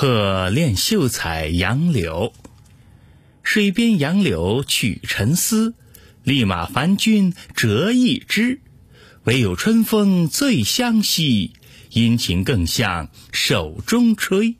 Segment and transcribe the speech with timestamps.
[0.00, 2.32] 鹤恋秀才杨柳，
[3.42, 5.74] 水边杨柳曲沉思，
[6.22, 8.60] 立马凡君折一枝。
[9.24, 11.54] 唯有春风最相惜，
[11.90, 14.54] 殷勤更向手中吹。